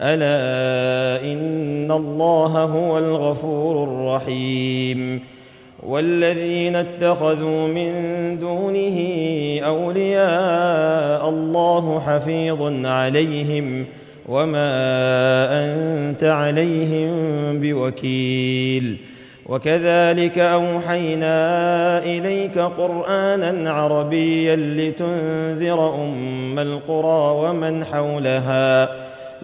[0.00, 5.20] ألا إن الله هو الغفور الرحيم.
[5.82, 7.92] والذين اتخذوا من
[8.40, 8.98] دونه
[9.66, 13.86] أولياء الله حفيظ عليهم
[14.28, 14.70] وما
[15.50, 17.10] أنت عليهم
[17.60, 18.96] بوكيل.
[19.46, 29.03] وكذلك أوحينا إليك قرآنا عربيا لتنذر أم القرى ومن حولها.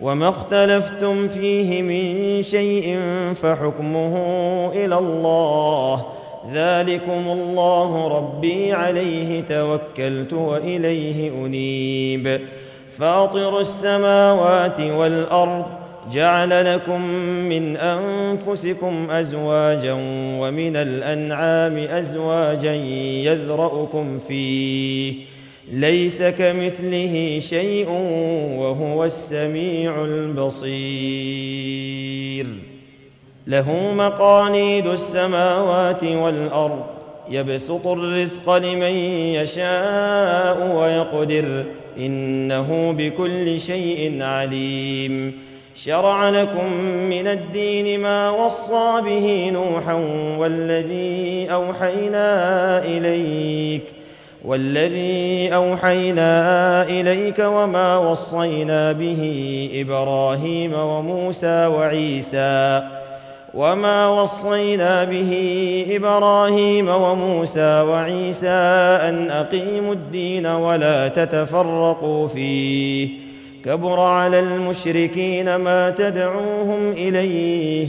[0.00, 2.98] وما اختلفتم فيه من شيء
[3.34, 4.16] فحكمه
[4.74, 6.06] إلى الله.
[6.52, 12.40] ذلكم الله ربي عليه توكلت وإليه أنيب.
[12.98, 15.64] فاطر السماوات والأرض
[16.12, 17.00] جعل لكم
[17.48, 19.92] من أنفسكم أزواجا
[20.40, 22.74] ومن الأنعام أزواجا
[23.24, 25.14] يذرأكم فيه.
[25.72, 27.88] ليس كمثله شيء
[28.58, 30.70] وهو السميع البصير.
[33.46, 36.84] له مقاليد السماوات والأرض
[37.30, 38.94] يبسط الرزق لمن
[39.34, 41.64] يشاء ويقدر
[41.98, 45.32] إنه بكل شيء عليم.
[45.74, 49.94] شرع لكم من الدين ما وصى به نوحا
[50.38, 53.82] والذي أوحينا إليك.
[54.44, 59.22] والذي أوحينا إليك وما وصينا به
[59.74, 62.82] إبراهيم وموسى وعيسى
[63.54, 65.32] وما وصينا به
[65.90, 68.48] إبراهيم وموسى وعيسى
[69.08, 73.08] أن أقيموا الدين ولا تتفرقوا فيه
[73.64, 77.88] كبر على المشركين ما تدعوهم إليه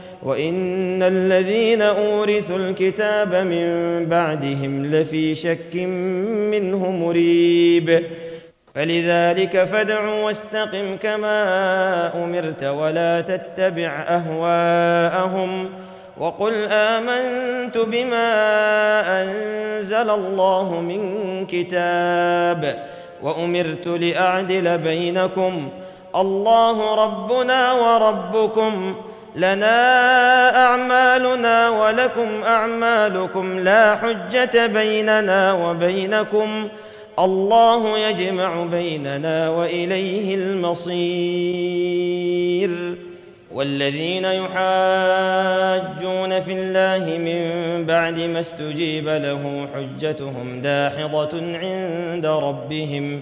[0.23, 5.75] وان الذين اورثوا الكتاب من بعدهم لفي شك
[6.51, 8.03] منه مريب
[8.75, 15.69] فلذلك فادع واستقم كما امرت ولا تتبع اهواءهم
[16.17, 18.31] وقل امنت بما
[19.21, 21.01] انزل الله من
[21.45, 22.87] كتاب
[23.23, 25.69] وامرت لاعدل بينكم
[26.15, 28.95] الله ربنا وربكم
[29.35, 36.67] لنا أعمالنا ولكم أعمالكم لا حجة بيننا وبينكم.
[37.19, 41.91] الله يجمع بيننا وإليه المصير.
[43.53, 44.51] والذين يحاجون
[46.39, 53.21] في الله من بعد ما استجيب له حجتهم داحضة عند ربهم.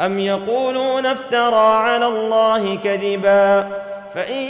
[0.00, 3.68] أم يقولون افترى على الله كذبا؟
[4.14, 4.42] فإن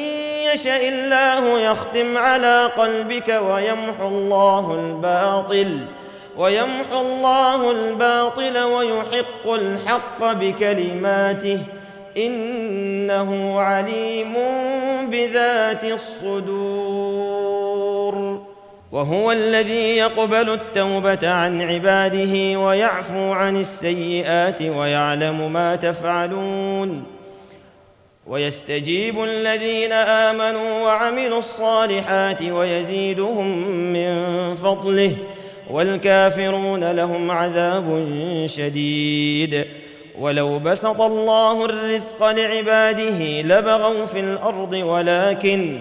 [0.54, 5.78] يشأ الله يختم على قلبك ويمحو الله الباطل
[6.36, 11.60] ويمحو الله الباطل ويحق الحق بكلماته
[12.16, 14.34] إنه عليم
[15.10, 17.33] بذات الصدور.
[18.94, 27.04] وهو الذي يقبل التوبة عن عباده ويعفو عن السيئات ويعلم ما تفعلون.
[28.26, 34.14] ويستجيب الذين آمنوا وعملوا الصالحات ويزيدهم من
[34.54, 35.16] فضله
[35.70, 38.06] والكافرون لهم عذاب
[38.46, 39.64] شديد.
[40.18, 45.80] ولو بسط الله الرزق لعباده لبغوا في الأرض ولكن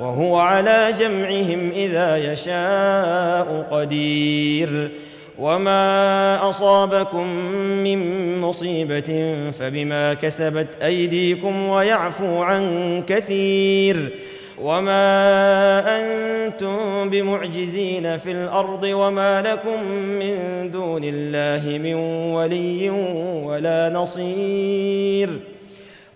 [0.00, 4.90] وهو على جمعهم إذا يشاء قدير.
[5.38, 7.26] وما أصابكم
[7.84, 14.08] من مصيبة فبما كسبت أيديكم ويعفو عن كثير.
[14.62, 15.02] وما
[16.00, 21.94] أنتم بمعجزين في الأرض وما لكم من دون الله من
[22.34, 22.90] ولي
[23.44, 25.30] ولا نصير.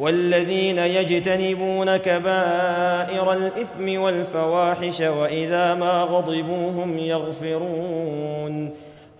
[0.00, 8.70] والذين يجتنبون كبائر الإثم والفواحش وإذا ما غضبوا هم يغفرون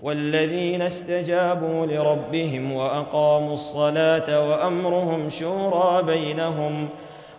[0.03, 6.89] والذين استجابوا لربهم وأقاموا الصلاة وأمرهم شورى بينهم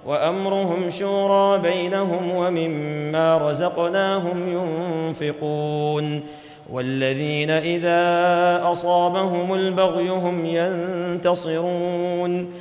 [0.05, 6.21] وأمرهم شورى بينهم ومما رزقناهم ينفقون
[6.69, 8.01] والذين إذا
[8.71, 12.60] أصابهم البغي هم ينتصرون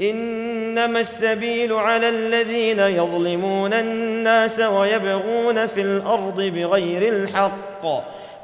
[0.00, 7.86] إنما السبيل على الذين يظلمون الناس ويبغون في الأرض بغير الحق.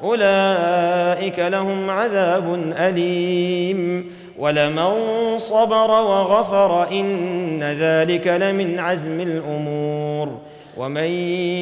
[0.03, 4.13] أولئك لهم عذاب أليم.
[4.39, 4.93] ولمن
[5.39, 10.39] صبر وغفر إن ذلك لمن عزم الأمور.
[10.77, 11.11] ومن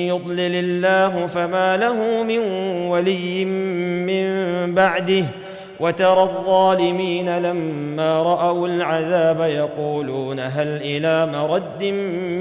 [0.09, 2.39] يضلل الله فما له من
[2.89, 4.25] ولي من
[4.75, 5.25] بعده.
[5.81, 11.85] وترى الظالمين لما رأوا العذاب يقولون هل إلى مرد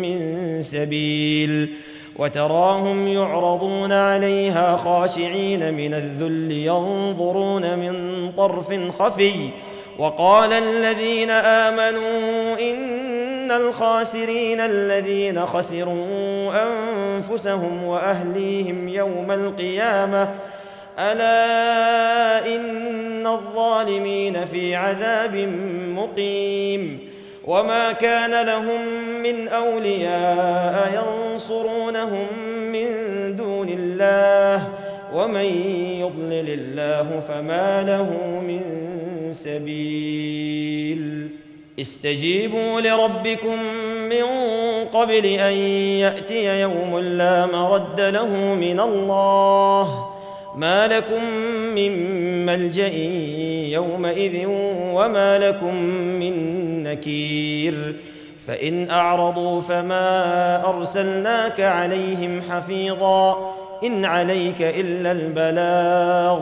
[0.02, 0.20] من
[0.62, 1.70] سبيل
[2.20, 9.50] وتراهم يعرضون عليها خاشعين من الذل ينظرون من طرف خفي
[10.00, 20.30] وقال الذين آمنوا إن الخاسرين الذين خسروا أنفسهم وأهليهم يوم القيامة
[21.00, 25.36] ألا إن الظالمين في عذاب
[25.88, 27.00] مقيم
[27.46, 28.82] وما كان لهم
[29.24, 32.28] من أولياء ينصرونهم
[32.72, 32.88] من
[33.36, 34.68] دون الله
[35.14, 35.46] ومن
[36.00, 38.62] يضلل الله فما له من
[39.34, 41.30] سبيل
[41.80, 43.64] استجيبوا لربكم
[44.10, 44.24] من
[44.94, 45.54] قبل أن
[46.00, 50.13] يأتي يوم لا مرد له من الله
[50.56, 51.24] ما لكم
[51.76, 51.92] من
[52.46, 52.94] ملجأ
[53.74, 54.46] يومئذ
[54.94, 55.76] وما لكم
[56.20, 56.34] من
[56.84, 57.96] نكير.
[58.48, 63.54] فإن أعرضوا فما أرسلناك عليهم حفيظا.
[63.84, 66.40] إن عليك إلا البلاغ.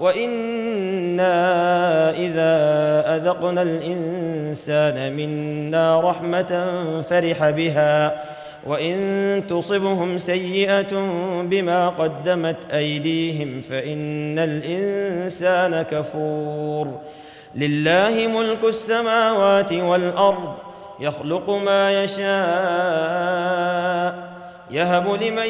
[0.00, 1.30] وإنا
[2.10, 2.52] إذا
[3.16, 8.35] أذقنا الإنسان منا رحمة فرح بها.
[8.66, 10.92] وإن تصبهم سيئة
[11.42, 17.00] بما قدمت أيديهم فإن الإنسان كفور.
[17.54, 20.54] لله ملك السماوات والأرض
[21.00, 22.26] يخلق ما يشاء
[24.70, 25.46] يهب لمن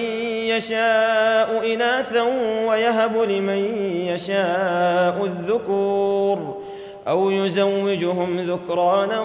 [0.57, 2.23] يشاء إناثا
[2.69, 3.65] ويهب لمن
[4.07, 6.57] يشاء الذكور
[7.09, 9.21] أو يزوجهم ذكرانا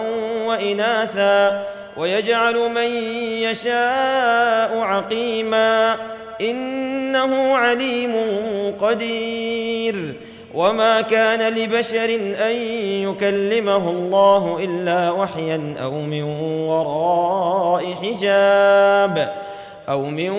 [0.46, 2.90] وإناثا ويجعل من
[3.42, 5.96] يشاء عقيما
[6.40, 8.14] إنه عليم
[8.80, 10.14] قدير
[10.54, 12.56] وما كان لبشر أن
[13.08, 16.22] يكلمه الله إلا وحيا أو من
[16.68, 19.32] وراء حجاب
[19.88, 20.30] أو من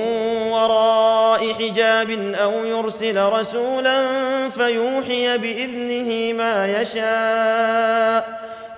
[0.51, 2.09] وراء حجاب
[2.43, 4.09] أو يرسل رسولا
[4.49, 8.42] فيوحي بإذنه ما يشاء